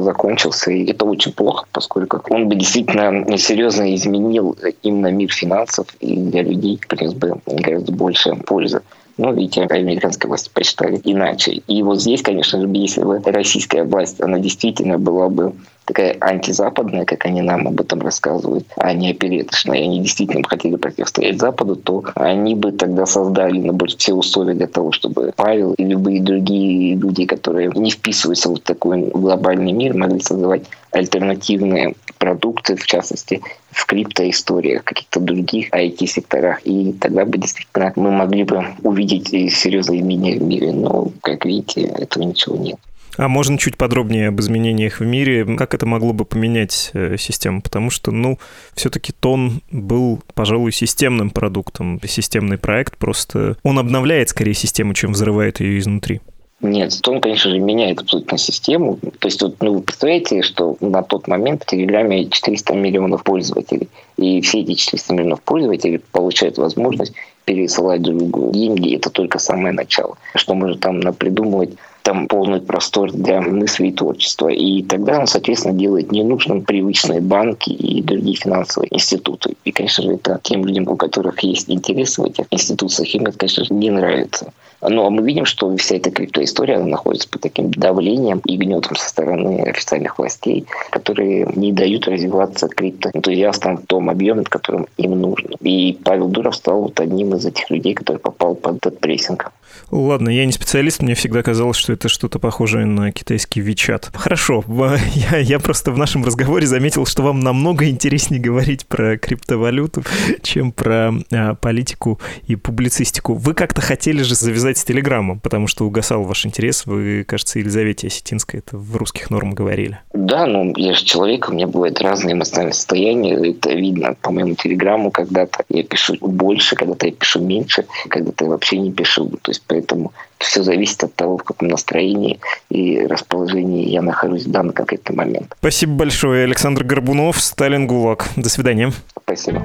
закончился, 0.01 0.71
и 0.71 0.91
это 0.91 1.05
очень 1.05 1.33
плохо, 1.33 1.67
поскольку 1.71 2.23
он 2.31 2.49
бы 2.49 2.55
действительно 2.55 3.37
серьезно 3.37 3.95
изменил 3.95 4.57
именно 4.83 5.09
мир 5.09 5.31
финансов, 5.31 5.87
и 6.01 6.17
для 6.17 6.43
людей 6.45 6.81
принес 6.89 7.13
бы 7.13 7.35
гораздо 7.47 7.93
больше 7.93 8.35
пользы. 8.37 8.81
Ну, 9.17 9.33
видите, 9.33 9.63
американская 9.63 10.29
власть 10.29 10.51
посчитали 10.51 11.01
иначе. 11.05 11.63
И 11.69 11.83
вот 11.83 12.01
здесь, 12.01 12.23
конечно 12.23 12.61
же, 12.61 12.69
если 12.73 13.03
бы 13.03 13.21
российская 13.25 13.85
власть, 13.85 14.21
она 14.21 14.39
действительно 14.41 14.99
была 14.99 15.29
бы 15.29 15.53
такая 15.85 16.17
антизападная, 16.21 17.05
как 17.05 17.25
они 17.27 17.43
нам 17.43 17.69
об 17.69 17.81
этом 17.81 18.01
рассказывают, 18.01 18.67
а 18.77 18.93
не 18.93 19.11
опереточная, 19.11 19.79
и 19.79 19.85
они 19.85 20.01
действительно 20.01 20.43
хотели 20.47 20.77
противостоять 20.77 21.39
Западу, 21.39 21.77
то 21.77 22.05
они 22.15 22.55
бы 22.55 22.73
тогда 22.73 23.07
создали 23.07 23.59
наоборот, 23.59 23.97
все 23.99 24.15
условия 24.15 24.55
для 24.55 24.67
того, 24.67 24.93
чтобы 24.93 25.33
Павел 25.37 25.75
и 25.75 25.85
любые 25.85 26.23
другие 26.23 26.95
люди, 26.95 27.27
которые 27.27 27.71
не 27.75 27.91
вписываются 27.91 28.49
в 28.49 28.59
такой 28.59 29.11
глобальный 29.11 29.73
мир, 29.73 29.95
могли 29.95 30.21
создавать 30.21 30.65
альтернативные 30.91 31.95
продукты, 32.25 32.75
в 32.77 32.87
частности, 32.87 33.43
в 33.71 33.85
криптоисториях, 33.85 34.83
каких-то 34.83 35.21
других 35.21 35.71
IT-секторах. 35.75 36.61
И 36.65 36.95
тогда 36.95 37.27
бы 37.27 37.37
действительно 37.37 37.93
мы 37.97 38.11
могли 38.11 38.45
бы 38.45 38.65
увидеть 38.83 39.29
серьезные 39.53 40.01
изменения 40.01 40.39
в 40.39 40.43
мире. 40.43 40.73
Но, 40.73 41.11
как 41.21 41.45
видите, 41.45 41.83
этого 41.83 42.23
ничего 42.25 42.57
нет. 42.57 42.79
А 43.19 43.29
можно 43.29 43.59
чуть 43.59 43.77
подробнее 43.77 44.29
об 44.29 44.41
изменениях 44.41 45.01
в 45.01 45.05
мире? 45.05 45.45
Как 45.57 45.75
это 45.75 45.85
могло 45.85 46.15
бы 46.15 46.25
поменять 46.25 46.91
э, 46.95 47.17
систему? 47.19 47.61
Потому 47.61 47.91
что, 47.91 48.11
ну, 48.11 48.39
все-таки 48.75 49.13
Тон 49.13 49.61
был, 49.71 50.21
пожалуй, 50.35 50.73
системным 50.73 51.29
продуктом. 51.29 52.01
Системный 52.09 52.57
проект 52.57 52.97
просто... 52.97 53.57
Он 53.63 53.79
обновляет 53.79 54.31
скорее 54.31 54.55
систему, 54.55 54.95
чем 54.95 55.13
взрывает 55.13 55.61
ее 55.61 55.79
изнутри. 55.79 56.23
Нет, 56.61 56.99
Тон, 57.03 57.21
конечно 57.21 57.51
же, 57.51 57.59
меняет 57.59 58.01
абсолютно 58.01 58.39
систему. 58.39 58.99
То 59.19 59.29
есть, 59.29 59.43
вот, 59.43 59.57
ну, 59.61 59.75
вы 59.75 59.81
представляете, 59.83 60.43
что 60.43 60.77
на 60.81 61.03
тот 61.03 61.29
момент 61.29 61.65
в 61.65 61.67
Телеграме 61.67 62.31
400 62.31 62.75
миллионов 62.75 63.23
пользователей. 63.23 63.89
И 64.17 64.41
все 64.41 64.61
эти 64.61 64.75
400 64.75 65.15
миллионов 65.15 65.43
пользователей 65.43 66.01
получают 66.13 66.57
возможность 66.59 67.13
пересылать 67.45 68.03
друг 68.03 68.19
другу 68.19 68.53
деньги. 68.53 68.97
Это 68.97 69.11
только 69.11 69.39
самое 69.39 69.75
начало. 69.75 70.17
Что 70.35 70.55
можно 70.55 70.79
там 70.79 71.01
напридумывать 71.01 71.71
там 72.05 72.29
полный 72.29 72.61
простор 72.61 73.11
для 73.13 73.41
мысли 73.41 73.89
и 73.89 73.93
творчества. 73.93 74.49
И 74.49 74.83
тогда 74.83 75.19
он, 75.19 75.27
соответственно, 75.27 75.75
делает 75.75 76.13
ненужным 76.13 76.63
привычные 76.63 77.23
банки 77.23 77.71
и 77.71 78.03
другие 78.03 78.37
финансовые 78.37 78.95
институты. 78.95 79.55
И, 79.65 79.73
конечно 79.73 80.05
же, 80.05 80.13
это 80.13 80.39
тем 80.43 80.67
людям, 80.67 80.87
у 80.87 80.97
которых 80.97 81.41
есть 81.41 81.71
интерес 81.71 82.19
в 82.19 82.25
этих 82.25 82.45
институциях, 82.51 83.15
им 83.15 83.27
это, 83.27 83.39
конечно 83.39 83.65
же, 83.65 83.73
не 83.73 83.91
нравится. 83.91 84.53
Но 84.89 85.11
мы 85.11 85.23
видим, 85.23 85.45
что 85.45 85.75
вся 85.77 85.97
эта 85.97 86.11
криптоистория 86.11 86.83
находится 86.83 87.29
под 87.29 87.43
таким 87.43 87.71
давлением 87.71 88.41
и 88.45 88.57
гнетом 88.57 88.97
со 88.97 89.09
стороны 89.09 89.61
официальных 89.63 90.19
властей, 90.19 90.67
которые 90.91 91.49
не 91.55 91.73
дают 91.73 92.07
развиваться 92.09 92.69
криптоэнтузиастам 92.69 93.79
в 93.79 93.87
том 93.87 94.11
объеме, 94.11 94.45
в 94.45 94.49
котором 94.49 94.87
им 94.97 95.21
нужно. 95.21 95.57
И 95.61 95.99
Павел 96.05 96.29
Дуров 96.29 96.57
стал 96.57 96.83
вот 96.83 97.01
одним 97.01 97.35
из 97.35 97.45
этих 97.47 97.71
людей, 97.71 97.95
который 97.95 98.19
попал 98.19 98.55
под 98.55 98.77
этот 98.77 99.01
прессинг. 99.01 99.53
Ладно, 99.91 100.29
я 100.29 100.47
не 100.47 100.53
специалист, 100.53 101.03
мне 101.03 101.15
всегда 101.15 101.43
казалось, 101.43 101.77
что 101.77 101.93
это 101.93 102.09
что-то 102.09 102.39
похожее 102.39 102.87
на 102.87 103.13
китайский 103.13 103.61
Вичат. 103.61 104.11
Хорошо, 104.15 104.65
я, 105.31 105.39
я 105.39 105.59
просто 105.59 105.93
в 105.93 105.99
нашем 105.99 106.25
разговоре 106.25 106.67
заметил, 106.67 107.07
что 107.07 107.23
вам 107.23 107.41
намного 107.41 107.89
интереснее 107.89 108.41
говорить 108.41 108.87
про 108.87 109.17
криптовалюту, 109.17 110.03
чем 110.43 110.73
про 110.73 111.13
а, 111.33 111.55
политику 111.55 112.21
и 112.47 112.57
публицистику. 112.57 113.35
Вы 113.35 113.55
как-то 113.55 113.81
хотели 113.81 114.23
же 114.23 114.35
завязать 114.35 114.74
с 114.79 114.85
Телеграмом, 114.85 115.41
потому 115.41 115.67
что 115.67 115.85
угасал 115.85 116.23
ваш 116.23 116.47
интерес. 116.47 116.87
Вы, 116.87 117.25
кажется, 117.25 117.59
Елизавете 117.59 118.09
Осетинской 118.09 118.61
это 118.61 118.77
в 118.77 118.97
русских 118.97 119.31
нормах 119.31 119.55
говорили. 119.55 120.01
Да, 120.13 120.47
ну 120.47 120.73
я 120.77 120.95
же 120.95 121.05
человек, 121.05 121.49
у 121.49 121.53
меня 121.53 121.67
бывают 121.67 122.01
разные 122.01 122.35
эмоциональные 122.35 122.75
состояния. 122.75 123.51
Это 123.51 123.73
видно 123.73 124.15
по 124.21 124.31
моему 124.31 124.55
Телеграму. 124.55 125.11
Когда-то 125.11 125.65
я 125.69 125.83
пишу 125.83 126.15
больше, 126.21 126.77
когда-то 126.77 127.07
я 127.07 127.13
пишу 127.13 127.41
меньше, 127.41 127.87
когда-то 128.09 128.45
я 128.45 128.51
вообще 128.51 128.79
не 128.79 128.93
пишу. 128.93 129.31
То 129.43 129.51
есть 129.51 129.63
поэтому 129.67 130.13
все 130.39 130.63
зависит 130.63 131.03
от 131.05 131.15
того, 131.15 131.39
в 131.39 131.45
каком 131.45 131.69
настроении 131.69 132.39
и 132.71 133.07
расположении 133.07 133.89
я 133.89 134.03
нахожусь 134.03 134.45
в 134.45 134.51
данный 134.51 134.73
конкретный 134.73 135.17
момент. 135.17 135.55
Спасибо 135.59 135.95
большое, 135.95 136.45
Александр 136.45 136.85
Горбунов, 136.85 137.41
Сталин 137.41 137.87
ГУЛАГ. 137.87 138.31
До 138.37 138.49
свидания. 138.49 138.93
Спасибо. 139.23 139.63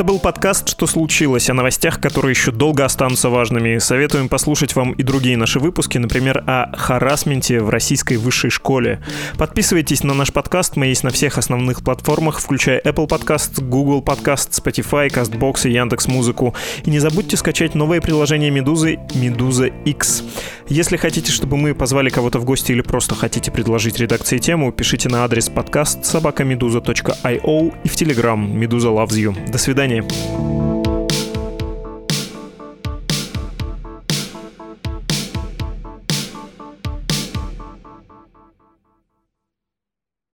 Это 0.00 0.06
был 0.06 0.18
подкаст 0.18 0.70
«Что 0.70 0.86
случилось?» 0.86 1.50
о 1.50 1.52
новостях, 1.52 2.00
которые 2.00 2.30
еще 2.30 2.52
долго 2.52 2.86
останутся 2.86 3.28
важными. 3.28 3.76
Советуем 3.76 4.30
послушать 4.30 4.74
вам 4.74 4.92
и 4.92 5.02
другие 5.02 5.36
наши 5.36 5.60
выпуски, 5.60 5.98
например, 5.98 6.42
о 6.46 6.74
харасменте 6.74 7.60
в 7.60 7.68
российской 7.68 8.16
высшей 8.16 8.48
школе. 8.48 9.02
Подписывайтесь 9.36 10.02
на 10.02 10.14
наш 10.14 10.32
подкаст, 10.32 10.76
мы 10.76 10.86
есть 10.86 11.04
на 11.04 11.10
всех 11.10 11.36
основных 11.36 11.84
платформах, 11.84 12.40
включая 12.40 12.80
Apple 12.80 13.06
Podcast, 13.06 13.62
Google 13.62 14.00
Podcast, 14.00 14.52
Spotify, 14.52 15.08
CastBox 15.08 15.68
и 15.68 15.72
Яндекс.Музыку. 15.74 16.54
И 16.86 16.90
не 16.90 16.98
забудьте 16.98 17.36
скачать 17.36 17.74
новое 17.74 18.00
приложение 18.00 18.50
«Медузы» 18.50 19.00
«Медуза 19.14 19.66
X». 19.66 20.24
Если 20.70 20.96
хотите, 20.96 21.30
чтобы 21.30 21.58
мы 21.58 21.74
позвали 21.74 22.08
кого-то 22.08 22.38
в 22.38 22.44
гости 22.44 22.72
или 22.72 22.80
просто 22.80 23.14
хотите 23.14 23.50
предложить 23.50 23.98
редакции 23.98 24.38
тему, 24.38 24.72
пишите 24.72 25.10
на 25.10 25.24
адрес 25.24 25.50
подкаст 25.50 26.06
собакамедуза.io 26.06 27.74
и 27.84 27.88
в 27.88 27.94
Telegram 27.96 28.38
«Медуза 28.38 28.88
loves 28.88 29.10
you». 29.10 29.50
До 29.50 29.58
свидания 29.58 29.89
свидания. 29.90 30.69